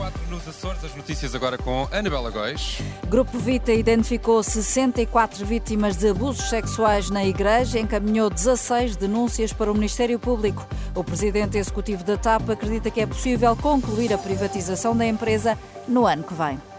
4 0.00 0.18
nos 0.30 0.48
Açores, 0.48 0.82
as 0.82 0.96
notícias 0.96 1.34
agora 1.34 1.58
com 1.58 1.86
Anabela 1.92 2.30
Góis. 2.30 2.78
Grupo 3.06 3.38
Vita 3.38 3.70
identificou 3.70 4.42
64 4.42 5.44
vítimas 5.44 5.98
de 5.98 6.08
abusos 6.08 6.48
sexuais 6.48 7.10
na 7.10 7.22
Igreja 7.22 7.78
e 7.78 7.82
encaminhou 7.82 8.30
16 8.30 8.96
denúncias 8.96 9.52
para 9.52 9.70
o 9.70 9.74
Ministério 9.74 10.18
Público. 10.18 10.66
O 10.94 11.04
presidente 11.04 11.58
executivo 11.58 12.02
da 12.02 12.16
TAP 12.16 12.48
acredita 12.48 12.90
que 12.90 13.02
é 13.02 13.06
possível 13.06 13.54
concluir 13.54 14.10
a 14.14 14.16
privatização 14.16 14.96
da 14.96 15.04
empresa 15.04 15.58
no 15.86 16.06
ano 16.06 16.24
que 16.24 16.32
vem. 16.32 16.69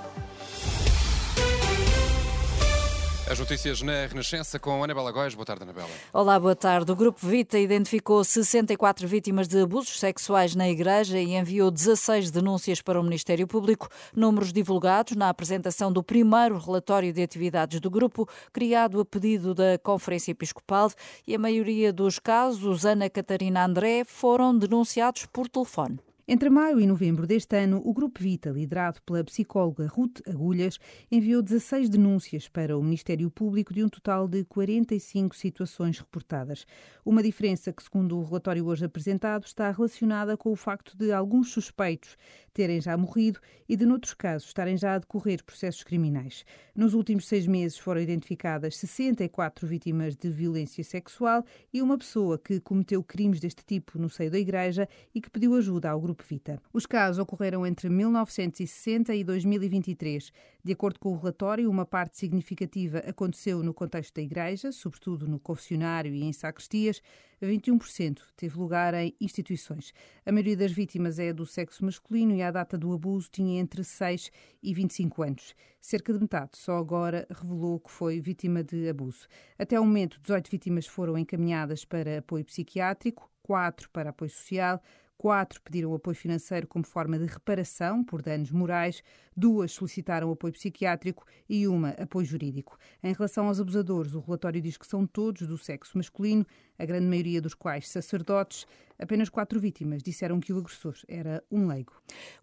As 3.32 3.40
notícias 3.40 3.82
na 3.82 4.08
Renascença 4.08 4.60
com 4.60 4.84
Anabela 4.84 5.10
Góis. 5.10 5.34
Boa 5.34 5.46
tarde, 5.46 5.64
Anabela. 5.64 5.88
Olá, 6.12 6.38
boa 6.38 6.54
tarde. 6.54 6.92
O 6.92 6.96
Grupo 6.98 7.26
Vita 7.26 7.58
identificou 7.58 8.22
64 8.26 9.08
vítimas 9.08 9.48
de 9.48 9.62
abusos 9.62 10.02
sexuais 10.02 10.54
na 10.54 10.68
Igreja 10.68 11.18
e 11.18 11.36
enviou 11.38 11.72
16 11.72 12.30
denúncias 12.30 12.82
para 12.82 13.00
o 13.00 13.04
Ministério 13.04 13.48
Público, 13.48 13.88
números 14.14 14.52
divulgados 14.52 15.16
na 15.16 15.30
apresentação 15.30 15.94
do 15.94 16.04
primeiro 16.04 16.58
relatório 16.58 17.14
de 17.14 17.24
atividades 17.24 17.80
do 17.80 17.90
grupo, 17.90 18.28
criado 18.52 19.00
a 19.00 19.06
pedido 19.06 19.56
da 19.56 19.80
Conferência 19.82 20.32
Episcopal, 20.32 20.92
e 21.26 21.34
a 21.34 21.40
maioria 21.40 21.94
dos 21.94 22.20
casos, 22.20 22.86
Ana 22.86 23.10
Catarina 23.10 23.64
André, 23.64 24.04
foram 24.04 24.54
denunciados 24.58 25.26
por 25.26 25.48
telefone. 25.48 26.02
Entre 26.28 26.50
maio 26.52 26.80
e 26.80 26.86
novembro 26.86 27.26
deste 27.26 27.58
ano, 27.58 27.82
o 27.84 27.92
Grupo 27.94 28.22
Vita, 28.22 28.52
liderado 28.52 29.02
pela 29.02 29.24
psicóloga 29.24 29.88
Ruth 29.88 30.22
Agulhas, 30.28 30.78
enviou 31.12 31.42
16 31.42 31.90
denúncias 31.90 32.48
para 32.48 32.78
o 32.78 32.84
Ministério 32.84 33.30
Público 33.32 33.74
de 33.74 33.84
um 33.84 33.90
total 33.90 34.28
de 34.28 34.46
45 34.46 35.36
situações 35.36 35.98
reportadas. 35.98 36.66
Uma 37.04 37.24
diferença 37.24 37.74
que, 37.74 37.82
segundo 37.82 38.20
o 38.20 38.24
relatório 38.24 38.68
hoje 38.68 38.86
apresentado, 38.86 39.46
está 39.46 39.72
relacionada 39.72 40.38
com 40.38 40.52
o 40.52 40.56
facto 40.56 40.96
de 40.96 41.12
alguns 41.12 41.52
suspeitos 41.52 42.16
terem 42.54 42.82
já 42.82 42.98
morrido 42.98 43.40
e 43.68 43.76
de, 43.76 43.86
noutros 43.86 44.14
casos, 44.14 44.48
estarem 44.48 44.78
já 44.78 44.96
a 44.96 45.00
decorrer 45.00 45.44
processos 45.44 45.84
criminais. 45.84 46.44
Nos 46.76 46.94
últimos 46.94 47.28
seis 47.28 47.48
meses 47.48 47.78
foram 47.78 48.02
identificadas 48.02 48.78
64 48.78 49.68
vítimas 49.68 50.16
de 50.16 50.30
violência 50.30 50.84
sexual 50.84 51.46
e 51.74 51.82
uma 51.82 51.98
pessoa 51.98 52.38
que 52.38 52.60
cometeu 52.60 53.04
crimes 53.04 53.40
deste 53.40 53.64
tipo 53.66 53.98
no 53.98 54.10
seio 54.10 54.32
da 54.32 54.40
Igreja 54.40 54.88
e 55.14 55.22
que 55.22 55.30
pediu 55.30 55.56
ajuda 55.56 55.90
ao 55.90 56.02
Grupo 56.02 56.24
Vita. 56.28 56.62
Os 56.74 56.86
casos 56.86 57.20
ocorreram 57.20 57.66
entre 57.66 57.90
1960 57.90 59.14
e 59.16 59.24
2023. 59.24 60.32
De 60.64 60.74
acordo 60.74 61.00
com 61.00 61.14
o 61.14 61.18
relatório, 61.18 61.70
uma 61.70 61.86
parte 61.86 62.18
significativa 62.18 63.00
aconteceu 63.00 63.64
no 63.64 63.74
contexto 63.74 64.16
da 64.16 64.22
Igreja, 64.22 64.72
sobretudo 64.72 65.28
no 65.28 65.40
confessionário 65.40 66.14
e 66.14 66.24
em 66.24 66.32
sacristias. 66.32 67.02
21% 67.42 68.20
teve 68.36 68.58
lugar 68.58 68.94
em 68.94 69.16
instituições. 69.20 69.94
A 70.26 70.32
maioria 70.32 70.56
das 70.56 70.72
vítimas 70.72 71.18
é 71.18 71.34
do 71.34 71.46
sexo 71.46 71.84
masculino 71.84 72.36
e 72.36 72.41
à 72.42 72.52
data 72.52 72.78
do 72.78 72.94
abuso 72.94 73.30
tinha 73.32 73.60
entre 73.60 73.84
6 73.84 74.32
e 74.62 74.74
25 74.74 75.24
anos. 75.24 75.56
Cerca 75.80 76.14
de 76.14 76.20
metade 76.20 76.52
só 76.58 76.78
agora 76.78 77.28
revelou 77.30 77.80
que 77.80 77.92
foi 77.92 78.20
vítima 78.20 78.64
de 78.64 78.88
abuso. 78.90 79.28
Até 79.58 79.80
o 79.80 79.86
momento, 79.86 80.20
18 80.22 80.50
vítimas 80.50 80.86
foram 80.86 81.18
encaminhadas 81.18 81.86
para 81.86 82.20
apoio 82.20 82.46
psiquiátrico, 82.46 83.30
4 83.44 83.90
para 83.90 84.12
apoio 84.12 84.30
social, 84.30 84.82
Quatro 85.22 85.62
pediram 85.62 85.94
apoio 85.94 86.16
financeiro 86.16 86.66
como 86.66 86.84
forma 86.84 87.20
de 87.20 87.28
reparação 87.28 88.04
por 88.04 88.24
danos 88.24 88.50
morais, 88.50 89.04
duas 89.38 89.72
solicitaram 89.72 90.32
apoio 90.32 90.52
psiquiátrico 90.52 91.24
e 91.48 91.68
uma 91.68 91.90
apoio 91.90 92.26
jurídico. 92.26 92.76
Em 93.04 93.14
relação 93.14 93.46
aos 93.46 93.60
abusadores, 93.60 94.16
o 94.16 94.20
relatório 94.20 94.60
diz 94.60 94.78
que 94.78 94.88
são 94.88 95.06
todos 95.06 95.46
do 95.46 95.60
sexo 95.60 95.96
masculino, 95.96 96.44
a 96.76 96.86
grande 96.86 97.06
maioria 97.06 97.40
dos 97.40 97.54
quais 97.54 97.88
sacerdotes. 97.88 98.66
Apenas 99.02 99.30
quatro 99.30 99.60
vítimas 99.60 100.04
disseram 100.04 100.40
que 100.40 100.54
o 100.54 100.60
agressor 100.60 100.94
era 101.08 101.44
um 101.52 101.66
leigo. 101.66 101.92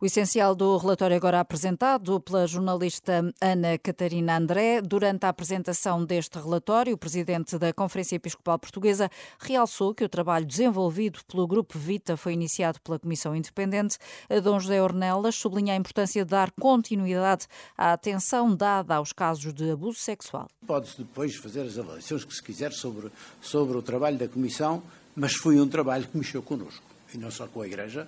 O 0.00 0.06
essencial 0.06 0.56
do 0.56 0.76
relatório 0.76 1.16
agora 1.16 1.38
apresentado 1.38 2.20
pela 2.20 2.48
jornalista 2.48 3.32
Ana 3.40 3.78
Catarina 3.78 4.36
André. 4.36 4.82
Durante 4.82 5.24
a 5.24 5.28
apresentação 5.28 6.04
deste 6.04 6.36
relatório, 6.36 6.94
o 6.94 6.98
presidente 6.98 7.56
da 7.58 7.72
Conferência 7.72 8.16
Episcopal 8.16 8.58
Portuguesa 8.58 9.08
realçou 9.38 9.94
que 9.94 10.02
o 10.02 10.08
trabalho 10.08 10.44
desenvolvido 10.44 11.20
pelo 11.28 11.46
Grupo 11.46 11.78
Vita 11.78 12.16
foi 12.16 12.32
iniciado 12.32 12.80
pela 12.80 12.98
Comissão 12.98 13.36
Independente. 13.36 13.96
Dom 14.42 14.58
José 14.58 14.82
Ornelas 14.82 15.36
sublinha 15.36 15.74
a 15.74 15.76
importância 15.76 16.24
de 16.24 16.30
dar 16.30 16.50
continuidade 16.50 17.46
à 17.76 17.92
atenção 17.92 18.52
dada 18.52 18.96
aos 18.96 19.12
casos 19.12 19.54
de 19.54 19.70
abuso 19.70 20.00
sexual. 20.00 20.48
Pode-se 20.66 20.98
depois 20.98 21.36
fazer 21.36 21.60
as 21.60 21.78
avaliações 21.78 22.24
que 22.24 22.34
se 22.34 22.42
quiser 22.42 22.72
sobre, 22.72 23.12
sobre 23.40 23.76
o 23.76 23.82
trabalho 23.82 24.18
da 24.18 24.26
Comissão, 24.26 24.82
mas 25.18 25.34
foi 25.34 25.60
um 25.60 25.68
trabalho 25.68 26.06
que 26.06 26.16
mexeu 26.16 26.40
connosco. 26.40 26.84
E 27.12 27.18
não 27.18 27.30
só 27.30 27.46
com 27.48 27.60
a 27.60 27.66
Igreja, 27.66 28.06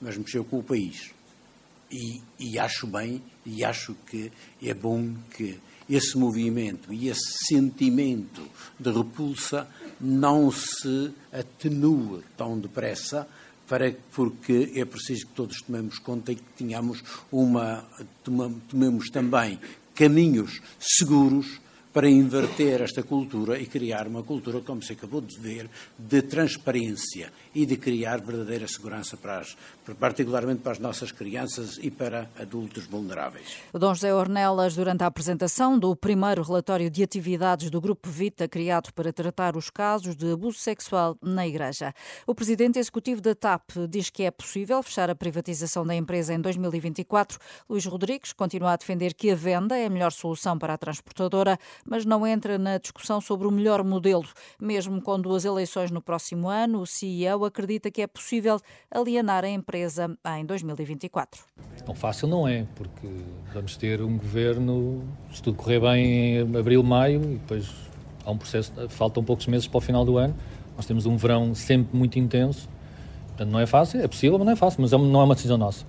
mas 0.00 0.16
mexeu 0.16 0.44
com 0.44 0.60
o 0.60 0.62
país. 0.62 1.10
E, 1.90 2.22
e, 2.38 2.58
acho 2.58 2.86
bem, 2.86 3.20
e 3.44 3.64
acho 3.64 3.94
que 4.06 4.30
é 4.62 4.72
bom 4.72 5.14
que 5.36 5.58
esse 5.90 6.16
movimento 6.16 6.92
e 6.92 7.08
esse 7.08 7.46
sentimento 7.48 8.42
de 8.78 8.90
repulsa 8.90 9.68
não 10.00 10.50
se 10.50 11.12
atenue 11.32 12.22
tão 12.36 12.58
depressa, 12.58 13.28
para, 13.68 13.94
porque 14.12 14.72
é 14.76 14.84
preciso 14.84 15.26
que 15.26 15.32
todos 15.32 15.60
tomemos 15.60 15.98
conta 15.98 16.32
e 16.32 16.36
que 16.36 16.42
tenhamos 16.56 17.02
uma, 17.32 17.84
tomemos 18.68 19.10
também 19.10 19.58
caminhos 19.94 20.60
seguros 20.78 21.60
para 21.94 22.10
inverter 22.10 22.82
esta 22.82 23.04
cultura 23.04 23.56
e 23.56 23.66
criar 23.66 24.08
uma 24.08 24.24
cultura, 24.24 24.60
como 24.60 24.82
se 24.82 24.94
acabou 24.94 25.20
de 25.20 25.38
ver, 25.38 25.70
de 25.96 26.22
transparência 26.22 27.32
e 27.54 27.64
de 27.64 27.76
criar 27.76 28.20
verdadeira 28.20 28.66
segurança 28.66 29.16
para 29.16 29.38
as, 29.38 29.56
particularmente 30.00 30.60
para 30.60 30.72
as 30.72 30.80
nossas 30.80 31.12
crianças 31.12 31.78
e 31.80 31.92
para 31.92 32.28
adultos 32.36 32.84
vulneráveis. 32.86 33.58
O 33.72 33.78
Dom 33.78 33.94
José 33.94 34.12
Ornelas, 34.12 34.74
durante 34.74 35.04
a 35.04 35.06
apresentação 35.06 35.78
do 35.78 35.94
primeiro 35.94 36.42
relatório 36.42 36.90
de 36.90 37.00
atividades 37.00 37.70
do 37.70 37.80
Grupo 37.80 38.10
Vita, 38.10 38.48
criado 38.48 38.92
para 38.92 39.12
tratar 39.12 39.56
os 39.56 39.70
casos 39.70 40.16
de 40.16 40.32
abuso 40.32 40.58
sexual 40.58 41.16
na 41.22 41.46
Igreja. 41.46 41.94
O 42.26 42.34
presidente 42.34 42.76
executivo 42.76 43.20
da 43.20 43.36
TAP 43.36 43.70
diz 43.88 44.10
que 44.10 44.24
é 44.24 44.32
possível 44.32 44.82
fechar 44.82 45.08
a 45.10 45.14
privatização 45.14 45.86
da 45.86 45.94
empresa 45.94 46.34
em 46.34 46.40
2024. 46.40 47.38
Luís 47.70 47.86
Rodrigues 47.86 48.32
continua 48.32 48.72
a 48.72 48.76
defender 48.76 49.14
que 49.14 49.30
a 49.30 49.36
venda 49.36 49.78
é 49.78 49.86
a 49.86 49.90
melhor 49.90 50.10
solução 50.10 50.58
para 50.58 50.74
a 50.74 50.78
transportadora, 50.78 51.56
mas 51.84 52.04
não 52.04 52.26
entra 52.26 52.58
na 52.58 52.78
discussão 52.78 53.20
sobre 53.20 53.46
o 53.46 53.50
melhor 53.50 53.82
modelo. 53.84 54.26
Mesmo 54.60 55.00
com 55.00 55.20
duas 55.20 55.44
eleições 55.44 55.90
no 55.90 56.00
próximo 56.00 56.48
ano, 56.48 56.80
o 56.80 56.86
CEO 56.86 57.44
acredita 57.44 57.90
que 57.90 58.02
é 58.02 58.06
possível 58.06 58.60
alienar 58.90 59.44
a 59.44 59.48
empresa 59.48 60.16
em 60.38 60.44
2024. 60.44 61.42
Não 61.86 61.94
fácil 61.94 62.28
não 62.28 62.46
é, 62.48 62.66
porque 62.74 63.08
vamos 63.52 63.76
ter 63.76 64.00
um 64.00 64.16
governo, 64.16 65.02
se 65.32 65.42
tudo 65.42 65.56
correr 65.56 65.80
bem, 65.80 66.38
em 66.38 66.56
abril, 66.56 66.82
maio, 66.82 67.22
e 67.22 67.34
depois 67.36 67.70
há 68.24 68.30
um 68.30 68.38
processo, 68.38 68.72
faltam 68.88 69.22
poucos 69.22 69.46
meses 69.46 69.66
para 69.66 69.78
o 69.78 69.80
final 69.80 70.04
do 70.04 70.16
ano. 70.16 70.34
Nós 70.76 70.86
temos 70.86 71.06
um 71.06 71.16
verão 71.16 71.54
sempre 71.54 71.96
muito 71.96 72.18
intenso, 72.18 72.68
portanto 73.28 73.50
não 73.50 73.60
é 73.60 73.66
fácil, 73.66 74.00
é 74.00 74.08
possível, 74.08 74.38
mas 74.38 74.46
não 74.46 74.52
é 74.52 74.56
fácil, 74.56 74.82
mas 74.82 74.92
é 74.92 74.98
não 74.98 75.20
é 75.20 75.24
uma 75.24 75.34
decisão 75.34 75.56
nossa. 75.56 75.84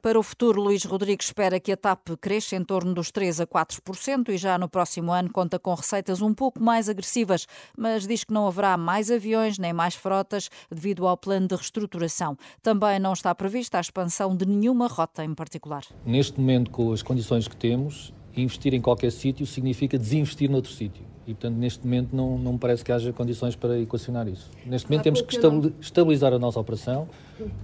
Para 0.00 0.18
o 0.18 0.22
futuro, 0.22 0.62
Luís 0.62 0.84
Rodrigues 0.84 1.26
espera 1.26 1.58
que 1.58 1.72
a 1.72 1.76
TAP 1.76 2.10
cresça 2.20 2.54
em 2.54 2.62
torno 2.62 2.94
dos 2.94 3.10
3 3.10 3.40
a 3.40 3.46
4% 3.46 4.28
e 4.28 4.36
já 4.36 4.56
no 4.56 4.68
próximo 4.68 5.10
ano 5.10 5.28
conta 5.32 5.58
com 5.58 5.74
receitas 5.74 6.22
um 6.22 6.32
pouco 6.32 6.62
mais 6.62 6.88
agressivas, 6.88 7.46
mas 7.76 8.06
diz 8.06 8.22
que 8.22 8.32
não 8.32 8.46
haverá 8.46 8.76
mais 8.76 9.10
aviões 9.10 9.58
nem 9.58 9.72
mais 9.72 9.96
frotas 9.96 10.50
devido 10.70 11.06
ao 11.06 11.16
plano 11.16 11.48
de 11.48 11.56
reestruturação. 11.56 12.36
Também 12.62 13.00
não 13.00 13.12
está 13.12 13.34
prevista 13.34 13.78
a 13.78 13.80
expansão 13.80 14.36
de 14.36 14.46
nenhuma 14.46 14.86
rota 14.86 15.24
em 15.24 15.34
particular. 15.34 15.82
Neste 16.06 16.38
momento, 16.38 16.70
com 16.70 16.92
as 16.92 17.02
condições 17.02 17.48
que 17.48 17.56
temos, 17.56 18.12
investir 18.36 18.74
em 18.74 18.80
qualquer 18.80 19.10
sítio 19.10 19.46
significa 19.46 19.98
desinvestir 19.98 20.48
noutro 20.48 20.70
sítio. 20.72 21.04
E, 21.28 21.34
portanto, 21.34 21.56
neste 21.56 21.84
momento 21.84 22.16
não, 22.16 22.38
não 22.38 22.54
me 22.54 22.58
parece 22.58 22.82
que 22.82 22.90
haja 22.90 23.12
condições 23.12 23.54
para 23.54 23.78
equacionar 23.78 24.26
isso. 24.26 24.50
Neste 24.64 24.88
momento 24.88 25.04
temos 25.04 25.20
que 25.20 25.38
estabilizar 25.78 26.32
a 26.32 26.38
nossa 26.38 26.58
operação, 26.58 27.06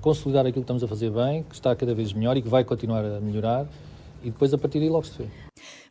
consolidar 0.03 0.43
aquilo 0.43 0.57
que 0.57 0.65
estamos 0.65 0.85
a 0.85 0.87
fazer 0.87 1.11
bem, 1.11 1.43
que 1.45 1.55
está 1.55 1.75
cada 1.75 1.95
vez 1.95 2.13
melhor 2.13 2.37
e 2.37 2.43
que 2.43 2.49
vai 2.49 2.63
continuar 2.63 3.03
a 3.03 3.19
melhorar, 3.21 3.67
e 4.23 4.31
depois 4.31 4.53
a 4.53 4.59
partir 4.59 4.81
daí 4.81 4.91
logo 4.91 5.07
se 5.07 5.17
vê. 5.17 5.29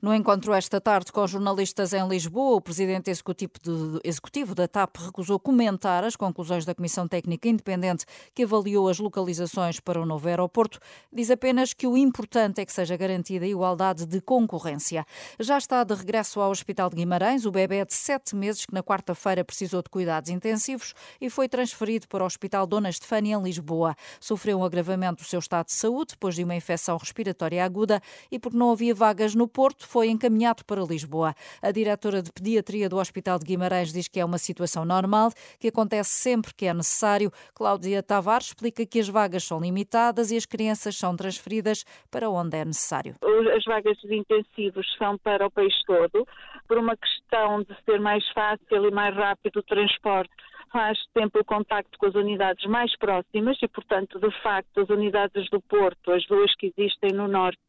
No 0.02 0.14
encontro 0.14 0.54
esta 0.54 0.80
tarde 0.82 1.12
com 1.12 1.26
jornalistas 1.26 1.94
em 1.94 2.08
Lisboa, 2.08 2.58
o 2.58 2.62
presidente 2.62 3.10
executivo, 3.10 3.54
de, 3.62 4.00
executivo, 4.04 4.56
da 4.56 4.68
TAP 4.68 4.96
recusou 4.98 5.40
comentar 5.40 6.04
as 6.04 6.16
conclusões 6.16 6.66
da 6.66 6.76
Comissão 6.76 7.08
Técnica 7.08 7.48
Independente 7.48 8.06
que 8.34 8.44
avaliou 8.44 8.90
as 8.90 9.00
localizações 9.00 9.80
para 9.80 10.02
o 10.02 10.06
novo 10.06 10.28
aeroporto. 10.28 10.80
Diz 11.12 11.32
apenas 11.32 11.74
que 11.74 11.88
o 11.88 11.98
importante 11.98 12.62
é 12.62 12.66
que 12.66 12.74
seja 12.74 12.98
garantida 12.98 13.46
a 13.46 13.48
igualdade 13.48 14.06
de 14.06 14.22
concorrência. 14.22 15.06
Já 15.40 15.58
está 15.58 15.84
de 15.84 15.94
regresso 15.94 16.40
ao 16.40 16.52
Hospital 16.52 16.90
de 16.90 16.96
Guimarães 16.96 17.46
o 17.46 17.52
bebê 17.52 17.86
de 17.86 17.94
sete 17.94 18.36
meses 18.36 18.66
que 18.66 18.74
na 18.74 18.84
quarta-feira 18.84 19.44
precisou 19.44 19.82
de 19.82 19.90
cuidados 19.90 20.30
intensivos 20.30 20.94
e 21.20 21.30
foi 21.30 21.48
transferido 21.48 22.08
para 22.08 22.24
o 22.24 22.28
Hospital 22.28 22.66
Dona 22.66 22.90
Estefânia 22.90 23.36
em 23.36 23.42
Lisboa. 23.42 23.96
Sofreu 24.20 24.60
um 24.60 24.64
agravamento 24.64 25.24
do 25.24 25.28
seu 25.28 25.40
estado 25.40 25.68
de 25.68 25.74
saúde 25.74 26.14
depois 26.14 26.36
de 26.36 26.44
uma 26.44 26.56
infecção 26.56 26.98
respiratória 26.98 27.64
aguda 27.64 28.02
e 28.32 28.40
porque 28.40 28.58
não 28.58 28.72
havia 28.72 28.94
vagas 28.94 29.36
no 29.36 29.48
Porto 29.64 29.88
foi 29.88 30.10
encaminhado 30.10 30.66
para 30.66 30.82
Lisboa. 30.82 31.34
A 31.62 31.72
diretora 31.72 32.22
de 32.22 32.34
pediatria 32.34 32.90
do 32.90 32.98
Hospital 32.98 33.40
de 33.40 33.46
Guimarães 33.46 33.94
diz 33.94 34.10
que 34.10 34.20
é 34.20 34.26
uma 34.26 34.38
situação 34.38 34.84
normal, 34.84 35.30
que 35.58 35.70
acontece 35.70 36.10
sempre 36.10 36.54
que 36.54 36.66
é 36.66 36.74
necessário. 36.74 37.32
Cláudia 37.56 38.04
Tavares 38.04 38.48
explica 38.48 38.86
que 38.86 39.00
as 39.00 39.08
vagas 39.08 39.46
são 39.46 39.62
limitadas 39.62 40.32
e 40.32 40.36
as 40.36 40.46
crianças 40.46 40.98
são 40.98 41.16
transferidas 41.16 41.86
para 42.12 42.30
onde 42.30 42.58
é 42.58 42.66
necessário. 42.66 43.16
As 43.56 43.64
vagas 43.64 43.98
de 44.00 44.14
intensivos 44.18 44.86
são 44.98 45.18
para 45.18 45.48
o 45.48 45.50
país 45.50 45.74
todo, 45.86 46.28
por 46.68 46.78
uma 46.78 46.98
questão 46.98 47.64
de 47.64 47.74
ser 47.86 48.02
mais 48.02 48.28
fácil 48.34 48.86
e 48.86 48.92
mais 48.92 49.16
rápido 49.16 49.62
o 49.62 49.64
transporte 49.64 50.34
faz 50.74 50.98
sempre 51.18 51.40
o 51.40 51.46
contacto 51.46 51.98
com 52.00 52.08
as 52.08 52.16
unidades 52.16 52.66
mais 52.66 52.94
próximas 52.98 53.56
e, 53.62 53.68
portanto, 53.70 54.20
de 54.20 54.32
facto, 54.42 54.82
as 54.82 54.90
unidades 54.90 55.48
do 55.52 55.62
Porto, 55.62 56.12
as 56.12 56.26
duas 56.26 56.54
que 56.56 56.74
existem 56.76 57.14
no 57.14 57.28
Norte, 57.28 57.62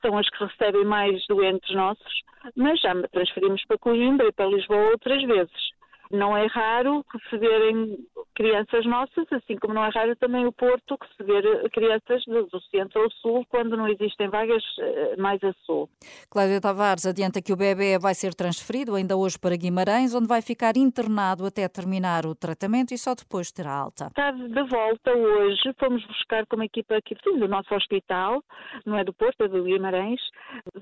são 0.00 0.16
as 0.18 0.28
que 0.28 0.44
recebem 0.44 0.84
mais 0.84 1.24
doentes 1.26 1.74
nossos, 1.74 2.22
mas 2.56 2.80
já 2.80 2.94
transferimos 3.08 3.64
para 3.66 3.78
Coimbra 3.78 4.28
e 4.28 4.32
para 4.32 4.46
Lisboa 4.46 4.90
outras 4.90 5.22
vezes. 5.24 5.72
Não 6.10 6.36
é 6.36 6.46
raro 6.46 7.04
receberem 7.14 7.96
crianças 8.42 8.84
nossas, 8.86 9.24
assim 9.30 9.56
como 9.56 9.72
não 9.72 9.84
é 9.84 9.90
raro 9.90 10.16
também 10.16 10.44
o 10.44 10.52
Porto 10.52 10.98
receber 11.00 11.70
crianças 11.70 12.24
do 12.24 12.60
centro 12.70 13.02
ao 13.02 13.10
sul, 13.12 13.46
quando 13.48 13.76
não 13.76 13.86
existem 13.86 14.28
vagas 14.28 14.64
eh, 14.80 15.14
mais 15.16 15.42
a 15.44 15.52
sul. 15.64 15.88
Cláudia 16.28 16.60
Tavares 16.60 17.06
adianta 17.06 17.40
que 17.40 17.52
o 17.52 17.56
bebê 17.56 18.00
vai 18.00 18.14
ser 18.14 18.34
transferido 18.34 18.96
ainda 18.96 19.16
hoje 19.16 19.38
para 19.38 19.56
Guimarães, 19.56 20.12
onde 20.12 20.26
vai 20.26 20.42
ficar 20.42 20.76
internado 20.76 21.46
até 21.46 21.68
terminar 21.68 22.26
o 22.26 22.34
tratamento 22.34 22.92
e 22.92 22.98
só 22.98 23.14
depois 23.14 23.52
terá 23.52 23.72
alta. 23.72 24.06
Está 24.06 24.32
de 24.32 24.62
volta 24.64 25.12
hoje, 25.12 25.62
fomos 25.78 26.04
buscar 26.06 26.44
com 26.46 26.56
uma 26.56 26.64
equipa 26.64 26.96
aqui 26.96 27.14
do 27.24 27.46
nosso 27.46 27.72
hospital, 27.72 28.42
não 28.84 28.98
é 28.98 29.04
do 29.04 29.12
Porto, 29.12 29.44
é 29.44 29.48
do 29.48 29.62
Guimarães, 29.62 30.20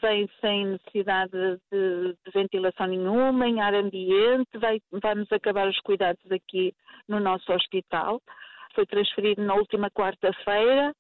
vem 0.01 0.27
sem 0.41 0.67
necessidade 0.67 1.33
de, 1.71 2.17
de 2.25 2.31
ventilação 2.33 2.87
nenhuma, 2.87 3.47
em 3.47 3.61
ar 3.61 3.75
ambiente, 3.75 4.57
vai 4.59 4.81
vamos 4.91 5.31
acabar 5.31 5.69
os 5.69 5.79
cuidados 5.81 6.25
aqui 6.31 6.75
no 7.11 7.21
nosso 7.21 7.50
hospital. 7.53 8.21
Foi 8.75 8.87
transferido 8.87 9.43
na 9.43 9.55
última 9.55 9.91
quarta-feira 9.91 10.95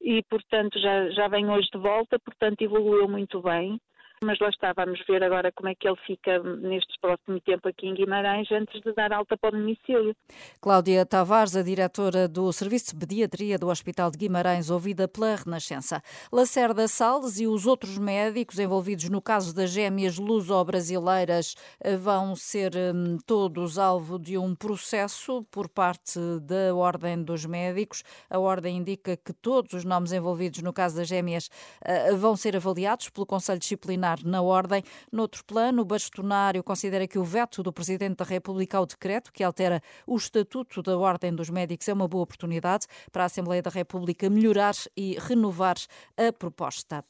e, 0.00 0.22
portanto, 0.24 0.78
já, 0.78 1.10
já 1.10 1.28
vem 1.28 1.50
hoje 1.50 1.68
de 1.72 1.78
volta, 1.78 2.18
portanto, 2.18 2.62
evoluiu 2.62 3.08
muito 3.08 3.42
bem 3.42 3.80
mas 4.22 4.38
lá 4.40 4.48
está, 4.48 4.72
vamos 4.72 5.00
ver 5.06 5.22
agora 5.22 5.52
como 5.52 5.68
é 5.68 5.74
que 5.74 5.86
ele 5.86 5.96
fica 6.06 6.42
neste 6.42 6.98
próximo 7.00 7.40
tempo 7.40 7.68
aqui 7.68 7.86
em 7.86 7.94
Guimarães 7.94 8.50
antes 8.50 8.80
de 8.80 8.92
dar 8.92 9.12
alta 9.12 9.36
para 9.36 9.56
o 9.56 9.58
domicílio. 9.60 10.14
Cláudia 10.60 11.06
Tavares, 11.06 11.54
a 11.54 11.62
diretora 11.62 12.26
do 12.26 12.52
Serviço 12.52 12.92
de 12.92 13.06
Pediatria 13.06 13.58
do 13.58 13.68
Hospital 13.68 14.10
de 14.10 14.18
Guimarães, 14.18 14.70
ouvida 14.70 15.06
pela 15.06 15.36
Renascença. 15.36 16.02
Lacerda 16.32 16.88
Salles 16.88 17.38
e 17.38 17.46
os 17.46 17.66
outros 17.66 17.98
médicos 17.98 18.58
envolvidos 18.58 19.08
no 19.08 19.22
caso 19.22 19.54
das 19.54 19.70
gêmeas 19.70 20.18
luso-brasileiras 20.18 21.54
eh, 21.80 21.96
vão 21.96 22.34
ser 22.34 22.72
hum, 22.74 23.18
todos 23.24 23.78
alvo 23.78 24.18
de 24.18 24.36
um 24.36 24.54
processo 24.54 25.44
por 25.50 25.68
parte 25.68 26.18
da 26.42 26.74
Ordem 26.74 27.22
dos 27.22 27.46
Médicos. 27.46 28.02
A 28.28 28.38
Ordem 28.38 28.78
indica 28.78 29.16
que 29.16 29.32
todos 29.32 29.72
os 29.74 29.84
nomes 29.84 30.12
envolvidos 30.12 30.62
no 30.62 30.72
caso 30.72 30.96
das 30.96 31.06
gêmeas 31.06 31.48
eh, 31.84 32.12
vão 32.14 32.34
ser 32.34 32.56
avaliados 32.56 33.10
pelo 33.10 33.26
Conselho 33.26 33.58
Disciplinar 33.58 34.07
na 34.24 34.42
ordem. 34.42 34.82
Noutro 35.12 35.44
plano, 35.44 35.82
o 35.82 35.84
bastonário 35.84 36.62
considera 36.62 37.06
que 37.06 37.18
o 37.18 37.24
veto 37.24 37.62
do 37.62 37.72
Presidente 37.72 38.16
da 38.16 38.24
República 38.24 38.78
ao 38.78 38.86
decreto 38.86 39.32
que 39.32 39.44
altera 39.44 39.82
o 40.06 40.16
Estatuto 40.16 40.82
da 40.82 40.96
Ordem 40.96 41.34
dos 41.34 41.50
Médicos 41.50 41.88
é 41.88 41.92
uma 41.92 42.08
boa 42.08 42.24
oportunidade 42.24 42.86
para 43.12 43.24
a 43.24 43.26
Assembleia 43.26 43.62
da 43.62 43.70
República 43.70 44.30
melhorar 44.30 44.74
e 44.96 45.18
renovar 45.18 45.76
a 46.16 46.32
proposta. 46.32 47.04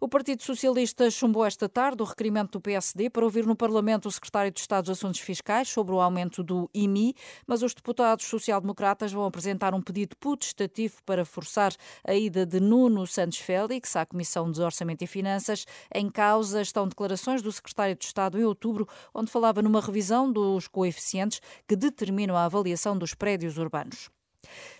O 0.00 0.08
Partido 0.08 0.44
Socialista 0.44 1.10
chumbou 1.10 1.44
esta 1.44 1.68
tarde 1.68 2.02
o 2.02 2.06
requerimento 2.06 2.52
do 2.52 2.60
PSD 2.60 3.10
para 3.10 3.24
ouvir 3.24 3.44
no 3.44 3.56
Parlamento 3.56 4.06
o 4.06 4.12
secretário 4.12 4.52
de 4.52 4.60
Estado 4.60 4.84
dos 4.84 4.98
Assuntos 4.98 5.18
Fiscais 5.18 5.68
sobre 5.68 5.92
o 5.92 6.00
aumento 6.00 6.42
do 6.42 6.70
IMI, 6.72 7.14
mas 7.46 7.64
os 7.64 7.74
deputados 7.74 8.24
social-democratas 8.26 9.12
vão 9.12 9.24
apresentar 9.24 9.74
um 9.74 9.82
pedido 9.82 10.16
putestativo 10.16 11.02
para 11.04 11.24
forçar 11.24 11.74
a 12.06 12.14
ida 12.14 12.46
de 12.46 12.60
Nuno 12.60 13.08
Santos 13.08 13.38
Félix 13.38 13.96
à 13.96 14.06
Comissão 14.06 14.50
de 14.52 14.62
Orçamento 14.62 15.02
e 15.02 15.06
Finanças. 15.06 15.66
Em 15.92 16.08
causa 16.08 16.62
estão 16.62 16.86
declarações 16.86 17.42
do 17.42 17.50
secretário 17.50 17.96
de 17.96 18.04
Estado 18.04 18.38
em 18.38 18.44
outubro, 18.44 18.86
onde 19.12 19.32
falava 19.32 19.60
numa 19.62 19.80
revisão 19.80 20.32
dos 20.32 20.68
coeficientes 20.68 21.40
que 21.66 21.74
determinam 21.74 22.36
a 22.36 22.44
avaliação 22.44 22.96
dos 22.96 23.14
prédios 23.14 23.58
urbanos. 23.58 24.08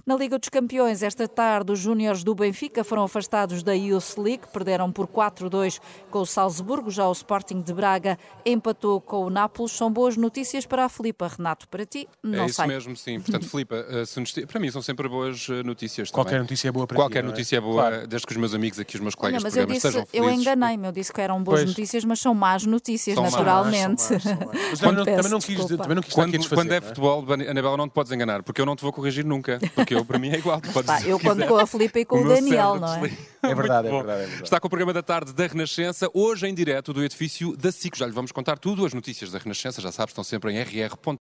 Na 0.07 0.17
Liga 0.17 0.39
dos 0.39 0.49
Campeões, 0.49 1.03
esta 1.03 1.29
tarde, 1.29 1.73
os 1.73 1.79
júniores 1.79 2.25
do 2.25 2.35
Benfica 2.35 2.83
foram 2.83 3.03
afastados 3.03 3.63
da 3.63 3.73
Youth 3.75 4.17
League, 4.17 4.43
perderam 4.53 4.91
por 4.91 5.07
4-2 5.07 5.81
com 6.11 6.21
o 6.21 6.27
Salzburgo. 6.27 6.91
Já 6.91 7.07
o 7.09 7.13
Sporting 7.13 7.61
de 7.61 7.75
Braga 7.75 8.19
empatou 8.45 9.01
com 9.01 9.25
o 9.27 9.31
Nápoles. 9.31 9.73
São 9.73 9.93
boas 9.93 10.17
notícias 10.17 10.65
para 10.65 10.85
a 10.85 10.89
Filipa. 10.89 11.29
Renato, 11.29 11.69
para 11.69 11.85
ti, 11.85 12.09
não 12.23 12.45
É 12.45 12.47
isso 12.47 12.55
sei. 12.55 12.67
mesmo, 12.67 12.97
sim. 12.97 13.21
Portanto, 13.21 13.47
Filipa, 13.51 13.77
eh, 13.77 14.47
para 14.47 14.61
mim 14.61 14.71
são 14.71 14.81
sempre 14.81 15.09
boas 15.09 15.47
eh, 15.51 15.63
notícias. 15.63 16.11
Qualquer 16.11 16.31
também. 16.31 16.43
notícia 16.43 16.69
é 16.69 16.73
boa 16.73 16.87
para 16.87 16.97
Qualquer 16.97 17.21
ti, 17.23 17.27
é? 17.27 17.31
notícia 17.31 17.57
é 17.57 17.61
boa, 17.61 17.75
Claro. 17.89 18.07
desde 18.07 18.27
que 18.27 18.33
os 18.33 18.39
meus 18.39 18.55
amigos 18.55 18.79
aqui, 18.79 18.95
os 18.97 19.01
meus 19.03 19.15
Olha, 19.15 19.21
colegas 19.39 19.43
de 19.43 19.45
mas 19.45 19.57
eu, 19.57 19.67
disse, 19.67 19.81
sejam 19.81 20.01
eu 20.13 20.25
felizes. 20.25 20.41
enganei-me, 20.41 20.87
eu 20.87 20.93
disse 20.93 21.13
que 21.13 21.21
eram 21.21 21.43
boas 21.43 21.61
Pois. 21.61 21.69
notícias, 21.71 22.05
mas 22.05 22.19
são 22.21 22.35
más 22.35 22.65
notícias, 22.65 23.15
São 23.15 23.25
más, 23.25 23.33
naturalmente. 23.35 24.03
Mas 24.71 24.81
também 24.81 24.97
não, 24.97 25.05
também 25.05 25.31
não 25.31 25.39
quis, 25.41 25.65
também 25.67 25.95
não 25.95 26.03
quis 26.03 26.15
Quando, 26.15 26.33
desfazer, 26.33 26.55
quando 26.57 26.73
é 26.73 26.81
não 26.81 26.87
futebol, 26.89 27.25
Anabela, 27.51 27.77
não 27.77 27.89
te 27.89 27.93
podes 27.93 28.13
enganar, 28.13 28.43
porque 28.43 28.61
eu 28.61 28.67
não 28.67 28.75
te 28.77 28.83
vou 28.83 28.93
corrigir 28.93 29.25
nunca. 29.25 29.58
Porque 29.75 29.95
eu, 29.95 30.05
para 30.05 30.19
mim, 30.19 30.31
é 30.31 30.39
igual. 30.39 30.61
Pá, 30.61 31.01
o 31.01 31.05
eu 31.05 31.19
quiser. 31.19 31.49
com 31.49 31.57
a 31.57 31.67
Filipa 31.67 31.99
e 32.01 32.05
com 32.05 32.17
o, 32.17 32.25
meu 32.25 32.35
Daniel, 32.35 32.77
não 32.77 32.95
é? 32.95 33.11
É 33.43 33.55
verdade, 33.55 33.89
é 33.89 33.91
verdade, 33.91 34.23
é 34.23 34.27
verdade. 34.27 34.43
Está 34.43 34.59
com 34.59 34.67
o 34.67 34.71
programa 34.71 34.93
da 34.93 35.03
tarde 35.03 35.33
da 35.33 35.47
Renascença, 35.47 36.09
hoje 36.13 36.47
em 36.47 36.55
direto 36.55 36.93
do 36.93 37.05
edifício 37.05 37.57
da 37.57 37.71
SIC. 37.71 37.97
Já 37.97 38.07
lhe 38.07 38.13
vamos 38.13 38.33
contar 38.33 38.59
tudo. 38.59 38.85
As 38.85 38.93
notícias 38.93 39.31
da 39.31 39.39
Renascença, 39.39 39.81
já 39.81 39.93
sabes, 39.93 40.13
estão 40.13 40.25
sempre 40.25 40.53
em 40.53 40.61
rr.pt. 40.61 41.17